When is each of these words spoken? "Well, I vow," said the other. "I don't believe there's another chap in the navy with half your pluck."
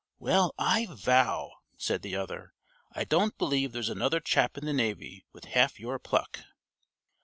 "Well, 0.17 0.55
I 0.57 0.87
vow," 0.89 1.51
said 1.77 2.01
the 2.01 2.15
other. 2.15 2.55
"I 2.91 3.03
don't 3.03 3.37
believe 3.37 3.71
there's 3.71 3.87
another 3.87 4.19
chap 4.19 4.57
in 4.57 4.65
the 4.65 4.73
navy 4.73 5.27
with 5.31 5.45
half 5.45 5.79
your 5.79 5.99
pluck." 5.99 6.39